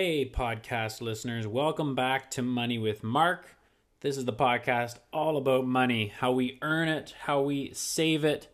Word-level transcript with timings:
Hey, 0.00 0.24
podcast 0.24 1.00
listeners, 1.00 1.44
welcome 1.44 1.96
back 1.96 2.30
to 2.30 2.40
Money 2.40 2.78
with 2.78 3.02
Mark. 3.02 3.56
This 3.98 4.16
is 4.16 4.26
the 4.26 4.32
podcast 4.32 4.98
all 5.12 5.36
about 5.36 5.66
money 5.66 6.06
how 6.06 6.30
we 6.30 6.56
earn 6.62 6.86
it, 6.86 7.16
how 7.22 7.40
we 7.40 7.72
save 7.74 8.24
it, 8.24 8.46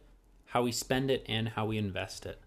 how 0.46 0.62
we 0.62 0.72
spend 0.72 1.11
it, 1.11 1.22
and 1.29 1.51
how 1.51 1.67
we 1.67 1.77
invest 1.77 2.25
it. 2.25 2.41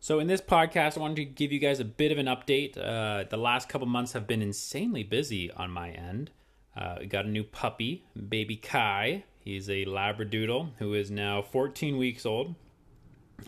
So, 0.00 0.20
in 0.20 0.26
this 0.26 0.40
podcast, 0.40 0.96
I 0.96 1.02
wanted 1.02 1.16
to 1.16 1.24
give 1.26 1.52
you 1.52 1.58
guys 1.58 1.80
a 1.80 1.84
bit 1.84 2.10
of 2.10 2.16
an 2.16 2.24
update. 2.24 2.78
Uh, 2.78 3.24
the 3.28 3.36
last 3.36 3.68
couple 3.68 3.86
months 3.86 4.14
have 4.14 4.26
been 4.26 4.40
insanely 4.40 5.02
busy 5.02 5.50
on 5.50 5.70
my 5.70 5.90
end. 5.90 6.30
Uh, 6.74 6.96
we 7.00 7.06
got 7.06 7.26
a 7.26 7.28
new 7.28 7.44
puppy, 7.44 8.06
baby 8.30 8.56
Kai. 8.56 9.24
He's 9.38 9.68
a 9.68 9.84
Labradoodle 9.84 10.70
who 10.78 10.94
is 10.94 11.10
now 11.10 11.42
14 11.42 11.98
weeks 11.98 12.24
old, 12.24 12.54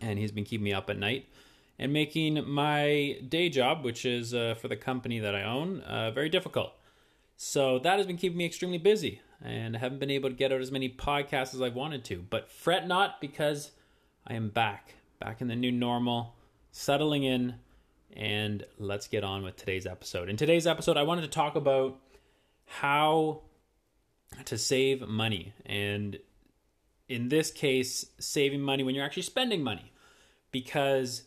and 0.03 0.19
he's 0.19 0.33
been 0.33 0.45
keeping 0.45 0.65
me 0.65 0.75
up 0.75 0.91
at 0.91 0.99
night 0.99 1.29
and 1.79 1.93
making 1.93 2.49
my 2.49 3.19
day 3.29 3.49
job, 3.49 3.85
which 3.85 4.05
is 4.05 4.33
uh, 4.33 4.55
for 4.61 4.69
the 4.69 4.77
company 4.77 5.19
that 5.19 5.35
I 5.35 5.43
own, 5.43 5.81
uh, 5.81 6.11
very 6.11 6.29
difficult. 6.29 6.73
So 7.37 7.79
that 7.81 7.99
has 7.99 8.07
been 8.07 8.17
keeping 8.17 8.39
me 8.39 8.47
extremely 8.47 8.79
busy, 8.79 9.21
and 9.43 9.77
I 9.77 9.81
haven't 9.81 9.99
been 9.99 10.11
able 10.11 10.31
to 10.31 10.37
get 10.37 10.53
out 10.53 10.61
as 10.61 10.71
many 10.71 10.89
podcasts 10.89 11.55
as 11.55 11.61
I've 11.61 11.75
wanted 11.75 12.05
to. 12.05 12.25
But 12.31 12.49
fret 12.49 12.87
not, 12.87 13.21
because 13.21 13.73
I 14.27 14.35
am 14.35 14.51
back, 14.51 14.95
back 15.19 15.41
in 15.41 15.49
the 15.49 15.57
new 15.57 15.73
normal, 15.73 16.37
settling 16.71 17.25
in, 17.25 17.57
and 18.17 18.65
let's 18.79 19.09
get 19.09 19.25
on 19.25 19.43
with 19.43 19.57
today's 19.57 19.87
episode. 19.87 20.29
In 20.29 20.37
today's 20.37 20.67
episode, 20.67 20.97
I 20.97 21.03
wanted 21.03 21.23
to 21.23 21.29
talk 21.29 21.57
about 21.57 21.99
how 22.67 23.43
to 24.45 24.57
save 24.57 25.09
money, 25.09 25.53
and 25.67 26.19
in 27.09 27.29
this 27.29 27.51
case, 27.51 28.07
saving 28.19 28.61
money 28.61 28.85
when 28.85 28.95
you're 28.95 29.05
actually 29.05 29.23
spending 29.25 29.63
money, 29.63 29.93
because 30.53 31.25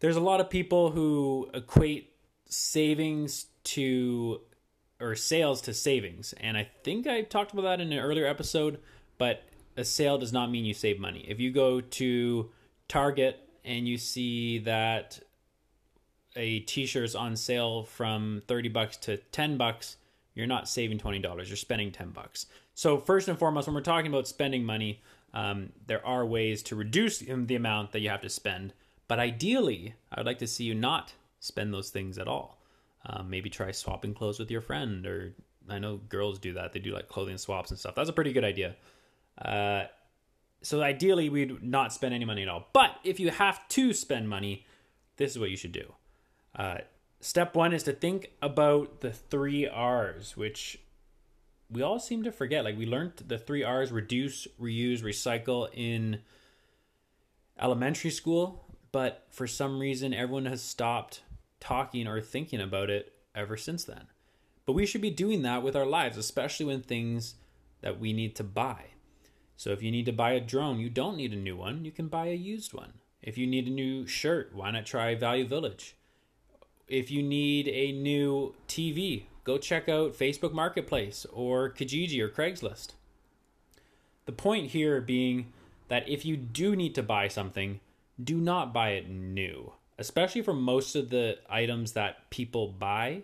there's 0.00 0.16
a 0.16 0.20
lot 0.20 0.40
of 0.40 0.50
people 0.50 0.90
who 0.90 1.48
equate 1.54 2.12
savings 2.46 3.46
to 3.62 4.40
or 5.00 5.14
sales 5.14 5.62
to 5.62 5.72
savings. 5.72 6.34
And 6.40 6.56
I 6.56 6.68
think 6.84 7.06
I 7.06 7.22
talked 7.22 7.52
about 7.52 7.62
that 7.62 7.80
in 7.80 7.92
an 7.92 7.98
earlier 7.98 8.26
episode, 8.26 8.80
but 9.16 9.44
a 9.76 9.84
sale 9.84 10.18
does 10.18 10.32
not 10.32 10.50
mean 10.50 10.64
you 10.64 10.74
save 10.74 10.98
money. 10.98 11.24
If 11.26 11.40
you 11.40 11.50
go 11.50 11.80
to 11.80 12.50
Target 12.88 13.38
and 13.64 13.88
you 13.88 13.96
see 13.96 14.58
that 14.58 15.20
a 16.36 16.60
t-shirt 16.60 17.04
is 17.04 17.14
on 17.14 17.36
sale 17.36 17.84
from 17.84 18.42
30 18.46 18.68
bucks 18.68 18.96
to 18.98 19.16
10 19.16 19.56
bucks, 19.56 19.96
you're 20.34 20.46
not 20.46 20.68
saving 20.68 20.98
$20, 20.98 21.22
you're 21.48 21.56
spending 21.56 21.90
10 21.90 22.10
bucks. 22.10 22.46
So 22.74 22.98
first 22.98 23.28
and 23.28 23.38
foremost, 23.38 23.66
when 23.66 23.74
we're 23.74 23.80
talking 23.80 24.10
about 24.10 24.28
spending 24.28 24.64
money, 24.64 25.02
um, 25.32 25.70
there 25.86 26.04
are 26.04 26.26
ways 26.26 26.62
to 26.64 26.76
reduce 26.76 27.18
the 27.20 27.54
amount 27.54 27.92
that 27.92 28.00
you 28.00 28.10
have 28.10 28.22
to 28.22 28.28
spend 28.28 28.74
but 29.10 29.18
ideally, 29.18 29.94
I 30.12 30.20
would 30.20 30.26
like 30.26 30.38
to 30.38 30.46
see 30.46 30.62
you 30.62 30.72
not 30.72 31.14
spend 31.40 31.74
those 31.74 31.90
things 31.90 32.16
at 32.16 32.28
all. 32.28 32.62
Um, 33.04 33.28
maybe 33.28 33.50
try 33.50 33.72
swapping 33.72 34.14
clothes 34.14 34.38
with 34.38 34.52
your 34.52 34.60
friend, 34.60 35.04
or 35.04 35.34
I 35.68 35.80
know 35.80 35.96
girls 35.96 36.38
do 36.38 36.52
that. 36.52 36.72
They 36.72 36.78
do 36.78 36.92
like 36.92 37.08
clothing 37.08 37.36
swaps 37.36 37.70
and 37.70 37.78
stuff. 37.80 37.96
That's 37.96 38.08
a 38.08 38.12
pretty 38.12 38.32
good 38.32 38.44
idea. 38.44 38.76
Uh, 39.36 39.86
so 40.62 40.80
ideally, 40.80 41.28
we'd 41.28 41.60
not 41.60 41.92
spend 41.92 42.14
any 42.14 42.24
money 42.24 42.42
at 42.42 42.48
all. 42.48 42.68
But 42.72 43.00
if 43.02 43.18
you 43.18 43.30
have 43.30 43.66
to 43.70 43.92
spend 43.92 44.28
money, 44.28 44.64
this 45.16 45.32
is 45.32 45.40
what 45.40 45.50
you 45.50 45.56
should 45.56 45.72
do. 45.72 45.92
Uh, 46.54 46.78
step 47.20 47.56
one 47.56 47.72
is 47.72 47.82
to 47.82 47.92
think 47.92 48.30
about 48.40 49.00
the 49.00 49.10
three 49.10 49.66
R's, 49.66 50.36
which 50.36 50.78
we 51.68 51.82
all 51.82 51.98
seem 51.98 52.22
to 52.22 52.30
forget. 52.30 52.62
Like 52.62 52.78
we 52.78 52.86
learned 52.86 53.14
the 53.26 53.38
three 53.38 53.64
R's: 53.64 53.90
reduce, 53.90 54.46
reuse, 54.62 55.02
recycle 55.02 55.68
in 55.74 56.20
elementary 57.58 58.12
school 58.12 58.69
but 58.92 59.26
for 59.30 59.46
some 59.46 59.78
reason 59.78 60.12
everyone 60.12 60.46
has 60.46 60.62
stopped 60.62 61.22
talking 61.60 62.06
or 62.06 62.20
thinking 62.20 62.60
about 62.60 62.90
it 62.90 63.12
ever 63.34 63.56
since 63.56 63.84
then. 63.84 64.06
But 64.66 64.72
we 64.72 64.86
should 64.86 65.00
be 65.00 65.10
doing 65.10 65.42
that 65.42 65.62
with 65.62 65.76
our 65.76 65.86
lives, 65.86 66.16
especially 66.16 66.66
when 66.66 66.82
things 66.82 67.34
that 67.80 67.98
we 67.98 68.12
need 68.12 68.36
to 68.36 68.44
buy. 68.44 68.84
So 69.56 69.70
if 69.70 69.82
you 69.82 69.90
need 69.90 70.06
to 70.06 70.12
buy 70.12 70.32
a 70.32 70.40
drone, 70.40 70.80
you 70.80 70.88
don't 70.88 71.16
need 71.16 71.32
a 71.32 71.36
new 71.36 71.56
one, 71.56 71.84
you 71.84 71.90
can 71.90 72.08
buy 72.08 72.28
a 72.28 72.34
used 72.34 72.72
one. 72.72 72.94
If 73.22 73.36
you 73.36 73.46
need 73.46 73.66
a 73.66 73.70
new 73.70 74.06
shirt, 74.06 74.54
why 74.54 74.70
not 74.70 74.86
try 74.86 75.14
Value 75.14 75.46
Village? 75.46 75.96
If 76.88 77.10
you 77.10 77.22
need 77.22 77.68
a 77.68 77.92
new 77.92 78.54
TV, 78.66 79.24
go 79.44 79.58
check 79.58 79.88
out 79.88 80.16
Facebook 80.16 80.52
Marketplace 80.52 81.26
or 81.32 81.70
Kijiji 81.70 82.20
or 82.20 82.28
Craigslist. 82.28 82.92
The 84.24 84.32
point 84.32 84.70
here 84.70 85.00
being 85.00 85.52
that 85.88 86.08
if 86.08 86.24
you 86.24 86.36
do 86.36 86.74
need 86.74 86.94
to 86.94 87.02
buy 87.02 87.28
something, 87.28 87.80
do 88.22 88.36
not 88.36 88.72
buy 88.72 88.90
it 88.90 89.08
new, 89.08 89.72
especially 89.98 90.42
for 90.42 90.54
most 90.54 90.96
of 90.96 91.10
the 91.10 91.38
items 91.48 91.92
that 91.92 92.30
people 92.30 92.68
buy. 92.68 93.22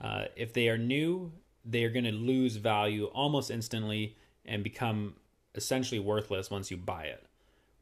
Uh, 0.00 0.24
if 0.36 0.52
they 0.52 0.68
are 0.68 0.78
new, 0.78 1.32
they 1.64 1.84
are 1.84 1.90
going 1.90 2.04
to 2.04 2.12
lose 2.12 2.56
value 2.56 3.06
almost 3.06 3.50
instantly 3.50 4.16
and 4.44 4.62
become 4.62 5.14
essentially 5.54 5.98
worthless 5.98 6.50
once 6.50 6.70
you 6.70 6.76
buy 6.76 7.04
it, 7.04 7.24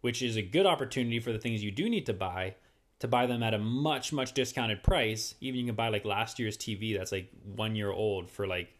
which 0.03 0.23
is 0.23 0.37
a 0.37 0.43
good 0.43 0.67
opportunity 0.67 1.19
for 1.19 1.33
the 1.33 1.39
things 1.39 1.65
you 1.65 1.71
do 1.71 1.89
need 1.89 2.07
to 2.07 2.13
buy 2.13 2.55
to 3.03 3.09
buy 3.09 3.27
them 3.27 3.43
at 3.43 3.53
a 3.53 3.59
much, 3.59 4.13
much 4.13 4.33
discounted 4.33 4.81
price. 4.85 5.35
Even 5.41 5.59
you 5.59 5.67
can 5.67 5.75
buy 5.75 5.89
like 5.89 6.05
last 6.05 6.39
year's 6.39 6.57
TV 6.57 6.97
that's 6.97 7.11
like 7.11 7.29
one 7.57 7.75
year 7.75 7.91
old 7.91 8.31
for 8.31 8.47
like 8.47 8.73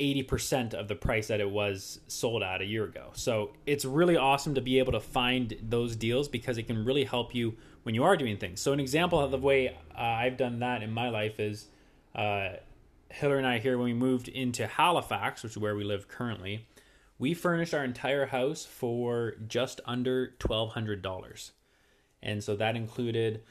80% 0.00 0.74
of 0.74 0.88
the 0.88 0.94
price 0.94 1.28
that 1.28 1.40
it 1.40 1.50
was 1.50 2.00
sold 2.08 2.42
at 2.42 2.60
a 2.60 2.64
year 2.64 2.84
ago. 2.84 3.10
So 3.14 3.50
it's 3.64 3.84
really 3.84 4.16
awesome 4.16 4.54
to 4.56 4.60
be 4.60 4.78
able 4.78 4.92
to 4.92 5.00
find 5.00 5.56
those 5.62 5.94
deals 5.94 6.28
because 6.28 6.58
it 6.58 6.64
can 6.64 6.84
really 6.84 7.04
help 7.04 7.34
you 7.34 7.56
when 7.84 7.94
you 7.94 8.02
are 8.02 8.16
doing 8.16 8.36
things. 8.36 8.60
So, 8.60 8.72
an 8.72 8.80
example 8.80 9.20
of 9.20 9.30
the 9.30 9.38
way 9.38 9.68
uh, 9.96 10.00
I've 10.00 10.36
done 10.36 10.58
that 10.60 10.82
in 10.82 10.90
my 10.90 11.10
life 11.10 11.38
is 11.38 11.68
uh, 12.14 12.54
Hillary 13.10 13.38
and 13.38 13.46
I 13.46 13.58
here, 13.58 13.78
when 13.78 13.84
we 13.84 13.94
moved 13.94 14.28
into 14.28 14.66
Halifax, 14.66 15.42
which 15.42 15.52
is 15.52 15.58
where 15.58 15.76
we 15.76 15.84
live 15.84 16.08
currently, 16.08 16.66
we 17.18 17.32
furnished 17.32 17.74
our 17.74 17.84
entire 17.84 18.26
house 18.26 18.64
for 18.64 19.34
just 19.46 19.80
under 19.86 20.34
$1,200. 20.40 21.50
And 22.22 22.42
so 22.42 22.56
that 22.56 22.74
included 22.74 23.42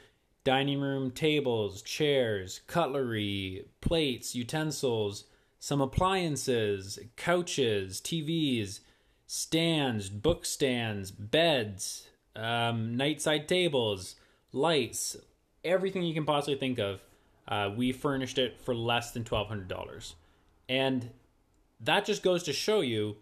dining 0.43 0.81
room 0.81 1.11
tables, 1.11 1.81
chairs, 1.81 2.61
cutlery, 2.67 3.65
plates, 3.79 4.35
utensils 4.35 5.25
some 5.63 5.79
appliances, 5.79 6.99
couches, 7.15 8.01
TVs, 8.01 8.81
stands, 9.27 10.09
book 10.09 10.45
stands, 10.45 11.09
beds, 11.09 12.05
um, 12.35 12.97
nightside 12.97 13.47
tables, 13.47 14.15
lights, 14.51 15.15
everything 15.63 16.03
you 16.03 16.13
can 16.13 16.25
possibly 16.25 16.57
think 16.57 16.79
of. 16.79 16.99
Uh, 17.47 17.69
we 17.73 17.93
furnished 17.93 18.37
it 18.37 18.59
for 18.59 18.75
less 18.75 19.11
than 19.11 19.23
$1,200. 19.23 20.15
And 20.67 21.11
that 21.79 22.03
just 22.03 22.23
goes 22.23 22.43
to 22.43 22.51
show 22.51 22.81
you 22.81 23.15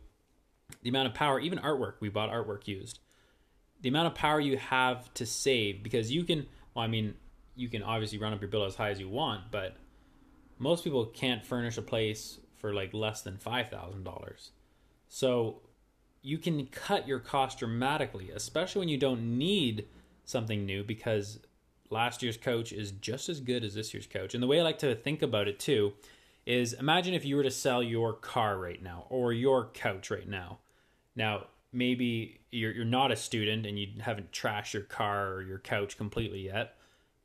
the 0.81 0.89
amount 0.89 1.09
of 1.09 1.13
power, 1.13 1.39
even 1.39 1.59
artwork, 1.59 1.93
we 1.99 2.09
bought 2.09 2.31
artwork 2.31 2.67
used, 2.67 2.97
the 3.81 3.89
amount 3.89 4.07
of 4.07 4.15
power 4.15 4.39
you 4.39 4.57
have 4.57 5.13
to 5.13 5.27
save 5.27 5.83
because 5.83 6.11
you 6.11 6.23
can, 6.23 6.47
well, 6.73 6.85
I 6.85 6.87
mean, 6.87 7.13
you 7.55 7.69
can 7.69 7.83
obviously 7.83 8.17
run 8.17 8.33
up 8.33 8.41
your 8.41 8.49
bill 8.49 8.65
as 8.65 8.73
high 8.73 8.89
as 8.89 8.99
you 8.99 9.09
want, 9.09 9.51
but 9.51 9.77
most 10.61 10.83
people 10.83 11.07
can't 11.07 11.43
furnish 11.43 11.75
a 11.77 11.81
place 11.81 12.37
for 12.55 12.71
like 12.71 12.93
less 12.93 13.23
than 13.23 13.37
$5,000. 13.37 14.49
So 15.09 15.61
you 16.21 16.37
can 16.37 16.67
cut 16.67 17.07
your 17.07 17.19
cost 17.19 17.57
dramatically, 17.59 18.29
especially 18.29 18.79
when 18.79 18.89
you 18.89 18.97
don't 18.97 19.39
need 19.39 19.87
something 20.23 20.63
new 20.63 20.83
because 20.83 21.39
last 21.89 22.21
year's 22.21 22.37
coach 22.37 22.71
is 22.71 22.91
just 22.91 23.27
as 23.27 23.39
good 23.39 23.63
as 23.63 23.73
this 23.73 23.91
year's 23.91 24.05
coach. 24.05 24.35
And 24.35 24.43
the 24.43 24.47
way 24.47 24.59
I 24.59 24.63
like 24.63 24.77
to 24.79 24.93
think 24.93 25.23
about 25.23 25.47
it 25.47 25.59
too 25.59 25.93
is 26.45 26.73
imagine 26.73 27.15
if 27.15 27.25
you 27.25 27.37
were 27.37 27.43
to 27.43 27.51
sell 27.51 27.81
your 27.81 28.13
car 28.13 28.59
right 28.59 28.81
now 28.81 29.07
or 29.09 29.33
your 29.33 29.65
couch 29.73 30.11
right 30.11 30.29
now. 30.29 30.59
Now, 31.15 31.47
maybe 31.73 32.39
you're 32.51 32.71
you're 32.71 32.85
not 32.85 33.11
a 33.11 33.15
student 33.15 33.65
and 33.65 33.79
you 33.79 33.87
haven't 33.99 34.31
trashed 34.31 34.73
your 34.73 34.83
car 34.83 35.33
or 35.33 35.41
your 35.41 35.59
couch 35.59 35.97
completely 35.97 36.45
yet. 36.45 36.75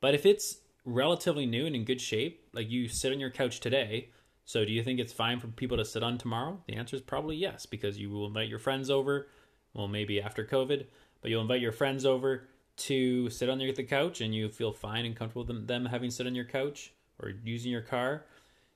But 0.01 0.15
if 0.15 0.25
it's 0.25 0.57
relatively 0.87 1.45
new 1.45 1.65
and 1.65 1.75
in 1.75 1.83
good 1.83 2.01
shape. 2.01 2.47
Like 2.53 2.71
you 2.71 2.87
sit 2.87 3.11
on 3.11 3.19
your 3.19 3.29
couch 3.29 3.59
today. 3.59 4.09
So 4.45 4.63
do 4.63 4.71
you 4.71 4.81
think 4.81 4.99
it's 4.99 5.11
fine 5.11 5.39
for 5.39 5.47
people 5.47 5.75
to 5.77 5.85
sit 5.85 6.01
on 6.01 6.17
tomorrow? 6.17 6.63
The 6.67 6.75
answer 6.75 6.95
is 6.95 7.01
probably 7.01 7.35
yes, 7.35 7.65
because 7.65 7.99
you 7.99 8.09
will 8.09 8.25
invite 8.25 8.47
your 8.47 8.59
friends 8.59 8.89
over. 8.89 9.27
Well, 9.73 9.89
maybe 9.89 10.21
after 10.21 10.45
COVID, 10.45 10.85
but 11.21 11.29
you'll 11.29 11.41
invite 11.41 11.61
your 11.61 11.73
friends 11.73 12.05
over 12.05 12.47
to 12.77 13.29
sit 13.29 13.49
on 13.49 13.57
the 13.57 13.83
couch 13.83 14.21
and 14.21 14.33
you 14.33 14.47
feel 14.47 14.71
fine 14.71 15.05
and 15.05 15.15
comfortable 15.15 15.41
with 15.41 15.47
them, 15.49 15.65
them 15.65 15.85
having 15.85 16.09
sit 16.09 16.25
on 16.25 16.35
your 16.35 16.45
couch 16.45 16.93
or 17.19 17.33
using 17.43 17.71
your 17.71 17.81
car. 17.81 18.25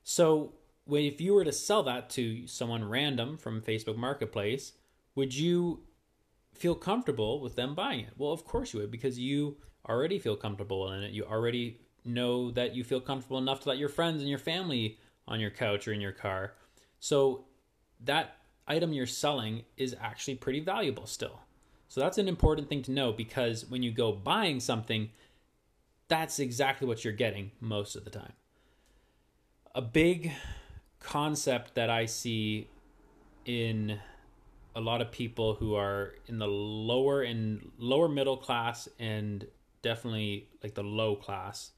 So 0.03 0.53
if 0.89 1.21
you 1.21 1.33
were 1.33 1.45
to 1.45 1.51
sell 1.53 1.83
that 1.83 2.09
to 2.11 2.45
someone 2.45 2.83
random 2.83 3.37
from 3.37 3.61
Facebook 3.61 3.95
Marketplace, 3.95 4.73
would 5.15 5.33
you 5.33 5.83
feel 6.53 6.75
comfortable 6.75 7.39
with 7.39 7.55
them 7.55 7.73
buying 7.73 8.01
it? 8.01 8.13
Well, 8.17 8.33
of 8.33 8.43
course 8.43 8.73
you 8.73 8.81
would, 8.81 8.91
because 8.91 9.17
you 9.17 9.57
already 9.87 10.19
feel 10.19 10.35
comfortable 10.35 10.91
in 10.91 11.03
it. 11.03 11.11
You 11.11 11.23
already 11.23 11.79
know 12.03 12.51
that 12.51 12.75
you 12.75 12.83
feel 12.83 12.99
comfortable 12.99 13.37
enough 13.37 13.61
to 13.61 13.69
let 13.69 13.77
your 13.77 13.89
friends 13.89 14.21
and 14.21 14.29
your 14.29 14.39
family 14.39 14.97
on 15.27 15.39
your 15.39 15.51
couch 15.51 15.87
or 15.87 15.93
in 15.93 16.01
your 16.01 16.11
car. 16.11 16.53
So 16.99 17.45
that 18.03 18.37
item 18.67 18.93
you're 18.93 19.05
selling 19.05 19.63
is 19.77 19.95
actually 19.99 20.35
pretty 20.35 20.59
valuable 20.59 21.05
still. 21.05 21.41
So 21.87 21.99
that's 21.99 22.17
an 22.17 22.27
important 22.27 22.69
thing 22.69 22.81
to 22.83 22.91
know 22.91 23.11
because 23.11 23.65
when 23.69 23.83
you 23.83 23.91
go 23.91 24.11
buying 24.11 24.59
something, 24.59 25.09
that's 26.07 26.39
exactly 26.39 26.87
what 26.87 27.03
you're 27.03 27.13
getting 27.13 27.51
most 27.59 27.95
of 27.95 28.03
the 28.03 28.09
time. 28.09 28.33
A 29.75 29.81
big 29.81 30.31
concept 30.99 31.75
that 31.75 31.89
I 31.89 32.05
see 32.05 32.69
in 33.45 33.99
a 34.75 34.81
lot 34.81 35.01
of 35.01 35.11
people 35.11 35.55
who 35.55 35.75
are 35.75 36.13
in 36.27 36.39
the 36.39 36.47
lower 36.47 37.23
and 37.23 37.71
lower 37.77 38.07
middle 38.07 38.37
class 38.37 38.87
and 38.99 39.45
definitely 39.81 40.47
like 40.63 40.75
the 40.75 40.83
low 40.83 41.15
class 41.15 41.71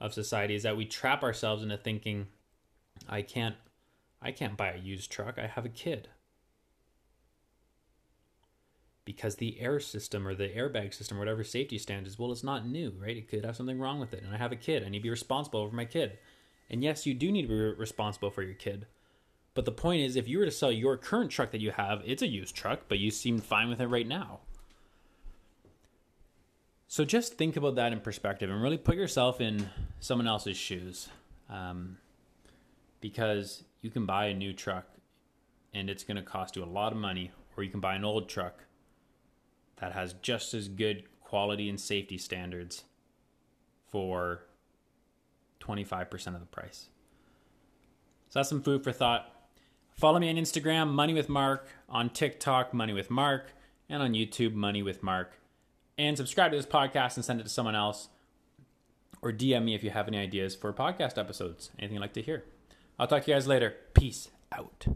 of 0.00 0.14
society 0.14 0.54
is 0.54 0.62
that 0.62 0.76
we 0.76 0.84
trap 0.84 1.22
ourselves 1.22 1.62
into 1.62 1.76
thinking 1.76 2.26
I 3.08 3.22
can't 3.22 3.56
I 4.22 4.32
can't 4.32 4.56
buy 4.56 4.72
a 4.72 4.78
used 4.78 5.10
truck. 5.10 5.38
I 5.38 5.46
have 5.46 5.64
a 5.64 5.70
kid. 5.70 6.08
Because 9.04 9.36
the 9.36 9.60
air 9.60 9.78
system 9.78 10.26
or 10.26 10.34
the 10.34 10.48
airbag 10.48 10.92
system 10.92 11.16
or 11.16 11.20
whatever 11.20 11.44
safety 11.44 11.78
standards, 11.78 12.18
well, 12.18 12.32
it's 12.32 12.42
not 12.42 12.66
new, 12.66 12.92
right? 12.98 13.16
It 13.16 13.28
could 13.28 13.44
have 13.44 13.54
something 13.54 13.78
wrong 13.78 14.00
with 14.00 14.12
it. 14.12 14.24
And 14.24 14.34
I 14.34 14.38
have 14.38 14.50
a 14.50 14.56
kid. 14.56 14.82
I 14.82 14.88
need 14.88 14.98
to 14.98 15.02
be 15.04 15.10
responsible 15.10 15.60
over 15.60 15.76
my 15.76 15.84
kid. 15.84 16.18
And 16.68 16.82
yes, 16.82 17.06
you 17.06 17.14
do 17.14 17.30
need 17.30 17.42
to 17.42 17.48
be 17.48 17.78
responsible 17.78 18.30
for 18.30 18.42
your 18.42 18.54
kid. 18.54 18.86
But 19.54 19.64
the 19.64 19.72
point 19.72 20.02
is, 20.02 20.16
if 20.16 20.26
you 20.26 20.38
were 20.38 20.44
to 20.44 20.50
sell 20.50 20.72
your 20.72 20.96
current 20.96 21.30
truck 21.30 21.52
that 21.52 21.60
you 21.60 21.70
have, 21.70 22.02
it's 22.04 22.22
a 22.22 22.26
used 22.26 22.56
truck, 22.56 22.80
but 22.88 22.98
you 22.98 23.10
seem 23.10 23.38
fine 23.38 23.68
with 23.68 23.80
it 23.80 23.86
right 23.86 24.06
now. 24.06 24.40
So 26.88 27.04
just 27.04 27.34
think 27.34 27.56
about 27.56 27.74
that 27.76 27.92
in 27.92 28.00
perspective 28.00 28.50
and 28.50 28.62
really 28.62 28.78
put 28.78 28.96
yourself 28.96 29.40
in 29.40 29.68
someone 30.00 30.26
else's 30.26 30.56
shoes. 30.56 31.08
Um, 31.50 31.98
because 33.00 33.64
you 33.82 33.90
can 33.90 34.06
buy 34.06 34.26
a 34.26 34.34
new 34.34 34.52
truck 34.52 34.86
and 35.74 35.90
it's 35.90 36.04
going 36.04 36.16
to 36.16 36.22
cost 36.22 36.56
you 36.56 36.64
a 36.64 36.66
lot 36.66 36.92
of 36.92 36.98
money, 36.98 37.30
or 37.56 37.62
you 37.62 37.70
can 37.70 37.80
buy 37.80 37.94
an 37.94 38.04
old 38.04 38.28
truck 38.28 38.64
that 39.76 39.92
has 39.92 40.14
just 40.22 40.54
as 40.54 40.68
good 40.68 41.04
quality 41.20 41.68
and 41.68 41.78
safety 41.78 42.16
standards 42.16 42.84
for 43.86 44.42
25% 45.60 46.28
of 46.28 46.40
the 46.40 46.46
price. 46.46 46.86
So 48.28 48.38
that's 48.38 48.48
some 48.48 48.62
food 48.62 48.82
for 48.82 48.92
thought. 48.92 49.32
Follow 49.92 50.18
me 50.18 50.30
on 50.30 50.36
Instagram, 50.36 50.88
Money 50.88 51.14
with 51.14 51.28
Mark, 51.28 51.68
on 51.88 52.10
TikTok, 52.10 52.72
Money 52.72 52.92
with 52.92 53.10
Mark, 53.10 53.52
and 53.88 54.02
on 54.02 54.12
YouTube, 54.12 54.54
Money 54.54 54.82
with 54.82 55.02
Mark. 55.02 55.38
And 55.98 56.16
subscribe 56.16 56.50
to 56.50 56.56
this 56.56 56.66
podcast 56.66 57.16
and 57.16 57.24
send 57.24 57.40
it 57.40 57.44
to 57.44 57.48
someone 57.48 57.74
else. 57.74 58.08
Or 59.22 59.32
DM 59.32 59.64
me 59.64 59.74
if 59.74 59.82
you 59.82 59.90
have 59.90 60.08
any 60.08 60.18
ideas 60.18 60.54
for 60.54 60.72
podcast 60.72 61.18
episodes, 61.18 61.70
anything 61.78 61.94
you'd 61.94 62.00
like 62.00 62.12
to 62.14 62.22
hear. 62.22 62.44
I'll 62.98 63.06
talk 63.06 63.24
to 63.24 63.30
you 63.30 63.34
guys 63.34 63.46
later. 63.46 63.74
Peace 63.94 64.28
out. 64.52 64.86